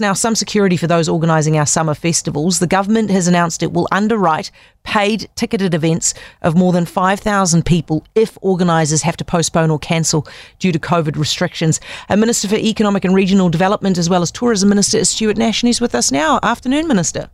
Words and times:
provides 0.00 0.08
now 0.08 0.14
some 0.14 0.34
security 0.34 0.76
for 0.78 0.86
those 0.86 1.08
organising 1.08 1.58
our 1.58 1.66
summer 1.66 1.94
festivals. 1.94 2.58
The 2.58 2.66
government 2.66 3.10
has 3.10 3.28
announced 3.28 3.62
it 3.62 3.72
will 3.72 3.86
underwrite 3.92 4.50
paid 4.82 5.28
ticketed 5.34 5.74
events 5.74 6.14
of 6.40 6.56
more 6.56 6.72
than 6.72 6.86
5,000 6.86 7.64
people 7.64 8.04
if 8.14 8.38
organisers 8.40 9.02
have 9.02 9.16
to 9.18 9.24
postpone 9.24 9.70
or 9.70 9.78
cancel 9.78 10.26
due 10.58 10.72
to 10.72 10.78
COVID 10.78 11.16
restrictions. 11.16 11.80
A 12.08 12.16
Minister 12.16 12.48
for 12.48 12.56
Economic 12.56 13.04
and 13.04 13.14
Regional 13.14 13.50
Development, 13.50 13.98
as 13.98 14.08
well 14.08 14.22
as 14.22 14.30
Tourism 14.30 14.70
Minister, 14.70 14.98
is 14.98 15.10
Stuart 15.10 15.36
Nash, 15.36 15.62
and 15.62 15.68
he's 15.68 15.82
with 15.82 15.94
us 15.94 16.10
now. 16.10 16.40
Afternoon, 16.42 16.88
Minister. 16.88 17.28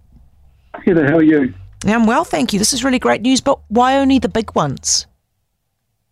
Heather, 0.84 1.06
how 1.06 1.18
are 1.18 1.22
you? 1.22 1.54
I'm 1.84 2.06
well, 2.06 2.24
thank 2.24 2.52
you. 2.52 2.58
This 2.58 2.72
is 2.72 2.82
really 2.82 2.98
great 2.98 3.22
news, 3.22 3.40
but 3.40 3.60
why 3.68 3.96
only 3.96 4.18
the 4.18 4.28
big 4.28 4.54
ones? 4.56 5.06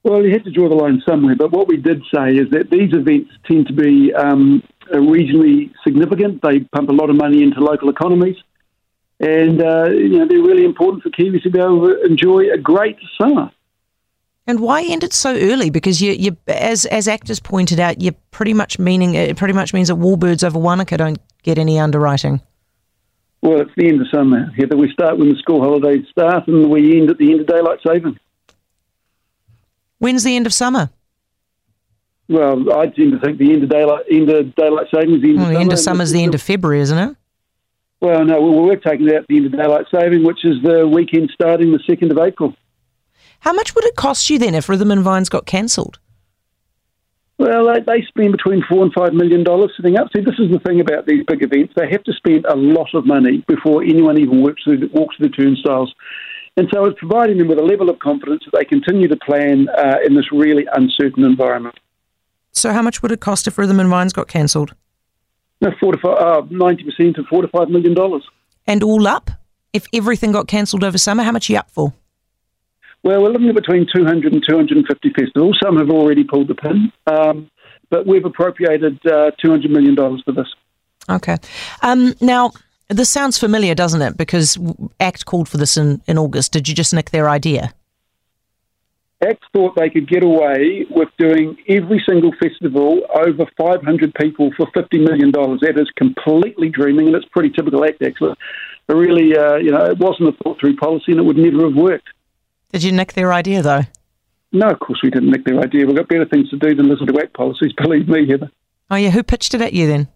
Well, 0.05 0.23
you 0.23 0.33
had 0.33 0.45
to 0.45 0.51
draw 0.51 0.69
the 0.69 0.75
line 0.75 1.03
somewhere, 1.09 1.35
but 1.35 1.51
what 1.51 1.67
we 1.67 1.79
did 1.79 2.03
say 2.15 2.37
is 2.37 2.51
that 2.51 2.71
these 2.71 2.93
events 2.93 3.31
tend 3.47 3.67
to 3.69 3.73
be 3.73 4.13
um, 4.13 4.63
regionally 4.93 5.73
significant. 5.85 6.43
They 6.43 6.61
pump 6.61 6.89
a 6.89 6.93
lot 6.93 7.11
of 7.11 7.17
money 7.17 7.43
into 7.43 7.61
local 7.61 7.89
economies, 7.89 8.37
and 9.21 9.63
uh, 9.63 9.91
you 9.91 10.19
know 10.19 10.27
they're 10.27 10.39
really 10.39 10.65
important 10.65 11.03
for 11.03 11.11
Kiwis 11.11 11.43
to 11.43 11.51
be 11.51 11.59
able 11.59 11.89
to 11.89 12.03
enjoy 12.05 12.53
a 12.53 12.59
great 12.59 12.97
summer. 13.21 13.51
And 14.47 14.61
why 14.61 14.83
end 14.83 15.03
it 15.03 15.15
so 15.15 15.35
early? 15.35 15.71
Because 15.71 16.03
you, 16.03 16.13
you 16.13 16.37
as 16.47 16.85
as 16.87 17.09
actors 17.09 17.41
pointed 17.41 17.81
out, 17.81 18.03
you're 18.03 18.15
pretty 18.31 18.53
much 18.53 18.79
meaning 18.79 19.15
it 19.15 19.37
pretty 19.37 19.55
much 19.55 19.73
means 19.73 19.89
that 19.89 19.97
Warbirds 19.97 20.45
over 20.45 20.59
Wanaka 20.59 20.99
don't 20.99 21.19
get 21.43 21.59
any 21.59 21.79
underwriting. 21.79 22.41
Well, 23.41 23.61
it's 23.61 23.71
the 23.77 23.89
end 23.89 24.01
of 24.01 24.09
summer. 24.09 24.51
Heather, 24.57 24.77
we 24.77 24.91
start 24.91 25.19
when 25.19 25.29
the 25.29 25.37
school 25.37 25.61
holidays 25.61 26.07
start, 26.11 26.49
and 26.49 26.71
we 26.71 26.99
end 26.99 27.11
at 27.11 27.19
the 27.19 27.31
end 27.31 27.41
of 27.43 27.47
daylight 27.47 27.79
saving. 27.87 28.19
When's 29.99 30.25
the 30.25 30.37
end 30.37 30.47
of 30.47 30.55
summer? 30.55 30.91
Well, 32.29 32.73
I 32.73 32.87
tend 32.87 33.13
to 33.13 33.19
think 33.21 33.39
the 33.39 33.53
end 33.53 33.65
of 33.65 33.69
daylight 33.69 34.05
end 34.11 34.31
of 34.31 34.55
daylight 34.55 34.87
savings. 34.93 35.23
The 35.23 35.31
end 35.31 35.39
well, 35.39 35.47
of 35.47 35.49
the 35.49 35.55
summer, 35.55 35.61
end 35.61 35.73
of 35.73 35.79
summer 35.79 36.03
is 36.03 36.13
the 36.13 36.23
end 36.23 36.35
of 36.35 36.43
February, 36.43 36.81
isn't 36.81 36.99
it? 36.99 37.17
Well, 38.01 38.25
no, 38.25 38.41
well, 38.41 38.63
we're 38.63 38.77
taking 38.77 39.15
out 39.15 39.27
the 39.29 39.37
end 39.37 39.47
of 39.47 39.53
daylight 39.53 39.87
saving, 39.91 40.25
which 40.25 40.45
is 40.45 40.63
the 40.63 40.87
weekend 40.87 41.31
starting 41.33 41.73
the 41.73 41.81
second 41.87 42.13
of 42.13 42.19
April. 42.19 42.55
How 43.41 43.53
much 43.53 43.75
would 43.75 43.85
it 43.85 43.97
cost 43.97 44.31
you 44.31 44.39
then 44.39 44.55
if 44.55 44.69
Rhythm 44.69 44.91
and 44.91 45.03
Vines 45.03 45.29
got 45.29 45.47
cancelled? 45.47 45.99
Well, 47.37 47.67
they, 47.67 47.81
they 47.81 48.03
spend 48.07 48.33
between 48.33 48.63
four 48.69 48.83
and 48.83 48.93
five 48.93 49.13
million 49.13 49.43
dollars 49.45 49.73
setting 49.77 49.99
up. 49.99 50.09
See, 50.15 50.23
this 50.23 50.39
is 50.39 50.51
the 50.51 50.61
thing 50.61 50.81
about 50.81 51.07
these 51.07 51.25
big 51.27 51.43
events; 51.43 51.75
they 51.77 51.91
have 51.91 52.05
to 52.05 52.13
spend 52.13 52.47
a 52.47 52.55
lot 52.55 52.95
of 52.95 53.07
money 53.07 53.45
before 53.49 53.83
anyone 53.83 54.19
even 54.19 54.43
walks 54.43 54.63
through, 54.65 54.89
walks 54.93 55.17
through 55.17 55.29
the 55.29 55.35
turnstiles. 55.35 55.95
And 56.57 56.69
so 56.73 56.85
it's 56.85 56.99
providing 56.99 57.39
them 57.39 57.49
with 57.49 57.59
a 57.59 57.65
level 57.65 57.91
of 57.91 57.99
confidence 57.99 58.45
that 58.45 58.57
they 58.57 58.65
continue 58.65 59.09
to 59.09 59.17
plan 59.17 59.69
uh, 59.77 59.97
in 60.07 60.15
this 60.15 60.31
really 60.31 60.67
uncertain 60.73 61.25
environment. 61.25 61.77
So, 62.55 62.73
how 62.73 62.83
much 62.83 63.03
would 63.03 63.13
it 63.13 63.21
cost 63.21 63.47
if 63.47 63.59
Rhythm 63.59 63.81
and 63.81 63.91
Vines 63.91 64.13
got 64.13 64.29
cancelled? 64.29 64.75
No, 65.61 65.69
uh, 65.69 65.73
90% 65.73 67.15
to 67.17 67.25
4 67.25 67.43
to 67.43 67.49
$5 67.49 67.71
million. 67.71 68.23
And 68.67 68.83
all 68.83 69.07
up, 69.07 69.31
if 69.73 69.87
everything 69.93 70.33
got 70.33 70.47
cancelled 70.47 70.85
over 70.85 70.99
summer, 70.99 71.23
how 71.23 71.33
much 71.33 71.51
are 71.51 71.55
you 71.55 71.59
up 71.59 71.71
for? 71.71 71.93
Well, 73.03 73.23
we're 73.23 73.31
looking 73.31 73.49
at 73.49 73.55
between 73.55 73.87
200 73.93 74.33
and 74.33 74.43
250 74.47 75.11
festivals. 75.11 75.59
Some 75.63 75.77
have 75.77 75.91
already 75.91 76.25
pulled 76.25 76.49
the 76.49 76.55
pin, 76.55 76.91
um, 77.07 77.51
but 77.91 78.07
we've 78.07 78.25
appropriated 78.25 78.99
uh, 79.07 79.31
$200 79.43 79.69
million 79.69 79.95
for 79.97 80.33
this. 80.33 80.49
Okay. 81.11 81.37
Um, 81.83 82.15
now, 82.21 82.53
this 82.89 83.11
sounds 83.11 83.37
familiar, 83.37 83.75
doesn't 83.75 84.01
it? 84.01 84.17
Because 84.17 84.59
ACT 85.01 85.27
called 85.27 85.49
for 85.49 85.59
this 85.59 85.77
in, 85.77 86.01
in 86.07 86.17
August. 86.17 86.53
Did 86.53 86.69
you 86.69 86.75
just 86.75 86.95
nick 86.95 87.11
their 87.11 87.29
idea? 87.29 87.75
ACT 89.25 89.45
thought 89.53 89.75
they 89.77 89.91
could 89.91 90.09
get 90.09 90.23
away 90.23 90.87
with 90.91 91.09
doing 91.19 91.57
every 91.69 92.03
single 92.07 92.33
festival 92.41 93.01
over 93.15 93.47
500 93.57 94.15
people 94.15 94.51
for 94.57 94.67
$50 94.67 95.05
million. 95.05 95.31
That 95.33 95.75
is 95.79 95.91
completely 95.97 96.69
dreaming, 96.69 97.07
and 97.07 97.17
it's 97.17 97.27
pretty 97.27 97.51
typical 97.51 97.85
ACT, 97.85 98.03
actually. 98.03 98.35
But 98.87 98.97
really, 98.97 99.37
uh, 99.37 99.57
you 99.57 99.71
know, 99.71 99.85
it 99.85 99.99
wasn't 99.99 100.29
a 100.29 100.33
thought 100.43 100.61
through 100.61 100.77
policy, 100.77 101.13
and 101.13 101.21
it 101.21 101.25
would 101.25 101.37
never 101.37 101.65
have 101.69 101.77
worked. 101.77 102.09
Did 102.73 102.83
you 102.83 102.93
nick 102.93 103.15
their 103.15 103.33
idea, 103.33 103.63
though? 103.63 103.83
No, 104.53 104.69
of 104.69 104.79
course 104.79 105.01
we 105.03 105.11
didn't 105.11 105.31
nick 105.31 105.45
their 105.45 105.61
idea. 105.61 105.87
We've 105.87 105.97
got 105.97 106.09
better 106.09 106.27
things 106.27 106.51
to 106.51 106.57
do 106.57 106.75
than 106.75 106.89
listen 106.89 107.07
to 107.07 107.19
ACT 107.19 107.35
policies, 107.35 107.73
believe 107.83 108.09
me, 108.09 108.29
Heather. 108.29 108.51
Oh, 108.91 108.97
yeah. 108.97 109.11
Who 109.11 109.23
pitched 109.23 109.55
it 109.55 109.61
at 109.61 109.73
you 109.73 109.87
then? 109.87 110.09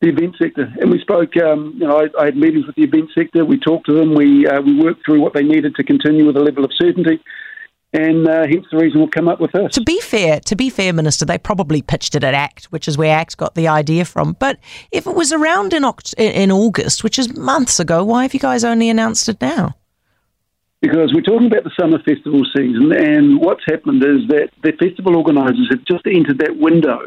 the 0.00 0.08
event 0.08 0.36
sector. 0.40 0.72
And 0.80 0.90
we 0.90 1.00
spoke, 1.00 1.36
um, 1.38 1.74
you 1.78 1.86
know, 1.86 1.98
I, 1.98 2.20
I, 2.20 2.26
had 2.26 2.36
meetings 2.36 2.66
with 2.66 2.76
the 2.76 2.84
event 2.84 3.10
sector. 3.14 3.44
We 3.44 3.58
talked 3.58 3.86
to 3.86 3.94
them. 3.94 4.14
We 4.14 4.46
uh, 4.46 4.60
we 4.60 4.78
worked 4.78 5.04
through 5.04 5.20
what 5.20 5.32
they 5.32 5.42
needed 5.42 5.74
to 5.76 5.84
continue 5.84 6.26
with 6.26 6.36
a 6.36 6.40
level 6.40 6.64
of 6.64 6.70
certainty. 6.76 7.20
And 7.92 8.28
uh, 8.28 8.46
hence 8.46 8.66
the 8.70 8.78
reason 8.78 9.00
we'll 9.00 9.08
come 9.08 9.28
up 9.28 9.40
with 9.40 9.52
this. 9.52 9.72
To 9.74 9.80
be 9.80 10.00
fair, 10.00 10.40
to 10.40 10.56
be 10.56 10.68
fair, 10.70 10.92
Minister, 10.92 11.24
they 11.24 11.38
probably 11.38 11.82
pitched 11.82 12.14
it 12.14 12.24
at 12.24 12.34
ACT, 12.34 12.66
which 12.66 12.88
is 12.88 12.98
where 12.98 13.16
ACT 13.16 13.36
got 13.36 13.54
the 13.54 13.68
idea 13.68 14.04
from. 14.04 14.34
But 14.38 14.58
if 14.90 15.06
it 15.06 15.14
was 15.14 15.32
around 15.32 15.72
in, 15.72 15.82
Oct- 15.82 16.14
in 16.18 16.50
August, 16.50 17.04
which 17.04 17.18
is 17.18 17.36
months 17.36 17.80
ago, 17.80 18.04
why 18.04 18.22
have 18.22 18.34
you 18.34 18.40
guys 18.40 18.64
only 18.64 18.90
announced 18.90 19.28
it 19.28 19.40
now? 19.40 19.76
Because 20.82 21.12
we're 21.14 21.22
talking 21.22 21.46
about 21.46 21.64
the 21.64 21.72
summer 21.80 21.98
festival 22.02 22.44
season, 22.54 22.92
and 22.92 23.40
what's 23.40 23.64
happened 23.66 24.04
is 24.04 24.28
that 24.28 24.50
the 24.62 24.72
festival 24.72 25.16
organisers 25.16 25.68
have 25.70 25.84
just 25.86 26.06
entered 26.06 26.38
that 26.38 26.58
window 26.58 27.00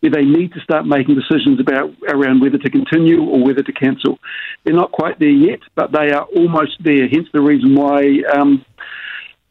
where 0.00 0.12
they 0.12 0.24
need 0.24 0.52
to 0.52 0.60
start 0.60 0.86
making 0.86 1.14
decisions 1.14 1.60
about 1.60 1.92
around 2.08 2.40
whether 2.40 2.56
to 2.56 2.70
continue 2.70 3.22
or 3.22 3.44
whether 3.44 3.62
to 3.62 3.72
cancel. 3.72 4.18
They're 4.64 4.74
not 4.74 4.92
quite 4.92 5.18
there 5.18 5.28
yet, 5.28 5.60
but 5.74 5.92
they 5.92 6.10
are 6.12 6.24
almost 6.36 6.82
there. 6.82 7.08
Hence 7.08 7.28
the 7.32 7.42
reason 7.42 7.74
why 7.74 8.22
um, 8.32 8.64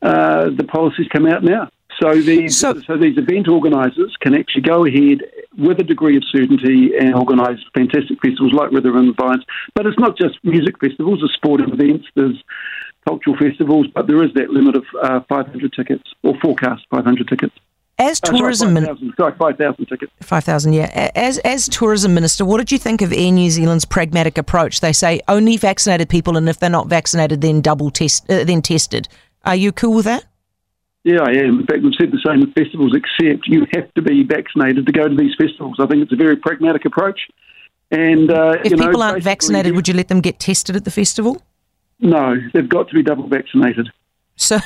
uh, 0.10 0.50
the 0.50 0.64
policies 0.64 1.08
come 1.12 1.26
out 1.26 1.44
now. 1.44 1.70
So 2.02 2.22
these 2.22 2.58
so, 2.58 2.80
so 2.88 2.98
these 2.98 3.18
event 3.18 3.48
organisers 3.48 4.16
can 4.22 4.34
actually 4.34 4.62
go 4.62 4.86
ahead 4.86 5.20
with 5.58 5.80
a 5.80 5.84
degree 5.84 6.16
of 6.16 6.24
certainty 6.32 6.92
and 6.98 7.14
organise 7.14 7.60
fantastic 7.74 8.22
festivals 8.22 8.54
like 8.54 8.72
Rhythm 8.72 8.96
and 8.96 9.16
Vines. 9.18 9.44
But 9.76 9.86
it's 9.86 10.00
not 10.00 10.18
just 10.18 10.40
music 10.44 10.80
festivals, 10.80 11.20
there's 11.20 11.34
sporting 11.34 11.70
events, 11.74 12.08
there's 12.16 12.42
cultural 13.06 13.36
festivals, 13.38 13.88
but 13.94 14.08
there 14.08 14.24
is 14.24 14.34
that 14.36 14.50
limit 14.50 14.76
of 14.78 14.86
uh, 15.02 15.20
500 15.28 15.74
tickets 15.74 16.04
or 16.24 16.36
forecast 16.42 16.86
500 16.90 17.28
tickets. 17.28 17.56
As 17.98 18.22
tourism, 18.22 18.76
sorry, 18.76 18.86
5,000 18.86 19.14
sorry, 19.18 19.34
5,000 19.38 19.86
tickets. 19.88 20.12
5,000, 20.22 20.72
yeah. 20.72 21.12
As, 21.16 21.38
as 21.40 21.68
tourism 21.68 22.14
minister, 22.14 22.46
what 22.46 22.60
did 22.60 22.72
you 22.72 22.78
think 22.78 23.02
of 23.02 23.12
Air 23.12 23.30
New 23.30 23.50
Zealand's 23.50 23.84
pragmatic 23.84 24.38
approach? 24.38 24.80
They 24.80 24.94
say 24.94 25.20
only 25.28 25.58
vaccinated 25.58 26.08
people, 26.08 26.38
and 26.38 26.48
if 26.48 26.60
they're 26.60 26.70
not 26.70 26.88
vaccinated, 26.88 27.42
then 27.42 27.60
double 27.60 27.92
test, 27.92 28.24
uh, 28.32 28.46
then 28.46 28.62
tested. 28.62 29.10
Are 29.46 29.56
you 29.56 29.72
cool 29.72 29.96
with 29.96 30.06
that? 30.06 30.26
Yeah, 31.04 31.22
I 31.22 31.32
am. 31.32 31.62
In 31.62 31.66
fact, 31.66 31.82
we've 31.82 31.94
said 31.98 32.12
the 32.12 32.22
same 32.26 32.42
with 32.42 32.54
festivals, 32.54 32.94
except 32.94 33.48
you 33.48 33.66
have 33.74 33.92
to 33.94 34.02
be 34.02 34.24
vaccinated 34.24 34.86
to 34.86 34.92
go 34.92 35.08
to 35.08 35.16
these 35.16 35.34
festivals. 35.36 35.78
I 35.80 35.88
think 35.88 36.04
it's 36.04 36.12
a 36.12 36.18
very 36.18 36.36
pragmatic 36.36 36.86
approach. 36.86 37.20
And 37.92 38.30
uh, 38.30 38.58
if 38.64 38.72
people 38.72 39.00
know, 39.00 39.02
aren't 39.02 39.24
vaccinated, 39.24 39.76
would 39.76 39.88
you 39.88 39.94
let 39.94 40.10
them 40.10 40.22
get 40.22 40.40
tested 40.40 40.76
at 40.76 40.84
the 40.84 40.92
festival? 40.92 41.42
No, 42.00 42.36
they've 42.54 42.68
got 42.68 42.90
to 42.90 42.94
be 42.94 43.02
double 43.02 43.28
vaccinated. 43.28 43.90
So, 44.36 44.60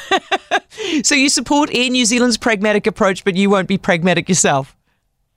so 1.04 1.16
you 1.16 1.30
support 1.30 1.70
Air 1.74 1.90
New 1.90 2.06
Zealand's 2.06 2.38
pragmatic 2.38 2.86
approach, 2.88 3.24
but 3.24 3.36
you 3.36 3.50
won't 3.50 3.68
be 3.68 3.78
pragmatic 3.78 4.28
yourself. 4.28 4.76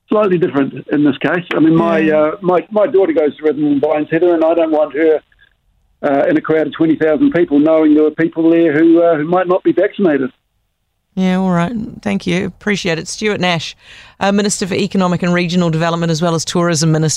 Slightly 0.08 0.38
different 0.38 0.86
in 0.88 1.04
this 1.04 1.18
case. 1.18 1.44
I 1.54 1.60
mean, 1.60 1.74
my 1.74 2.08
uh, 2.08 2.36
my 2.40 2.66
my 2.70 2.86
daughter 2.86 3.12
goes 3.12 3.36
to 3.36 3.42
Rhythm 3.42 3.64
and 3.64 3.80
Vines, 3.80 4.08
Heather, 4.10 4.34
and 4.34 4.44
I 4.44 4.54
don't 4.54 4.70
want 4.70 4.94
her 4.94 5.20
uh, 6.02 6.24
in 6.28 6.36
a 6.36 6.40
crowd 6.40 6.66
of 6.66 6.72
twenty 6.74 6.96
thousand 6.96 7.32
people, 7.32 7.58
knowing 7.58 7.94
there 7.94 8.04
were 8.04 8.10
people 8.10 8.50
there 8.50 8.72
who 8.72 9.02
uh, 9.02 9.16
who 9.16 9.24
might 9.24 9.48
not 9.48 9.62
be 9.62 9.72
vaccinated. 9.72 10.30
Yeah, 11.14 11.36
all 11.36 11.50
right. 11.50 11.72
Thank 12.02 12.26
you. 12.26 12.44
Appreciate 12.44 12.98
it. 12.98 13.08
Stuart 13.08 13.40
Nash, 13.40 13.74
uh, 14.20 14.32
Minister 14.32 14.66
for 14.66 14.74
Economic 14.74 15.22
and 15.22 15.32
Regional 15.32 15.70
Development, 15.70 16.10
as 16.10 16.20
well 16.20 16.34
as 16.34 16.44
Tourism 16.44 16.92
Minister. 16.92 17.14